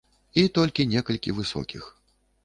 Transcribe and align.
І 0.43 0.45
толькі 0.57 0.85
некалькі 0.93 1.35
высокіх. 1.39 1.83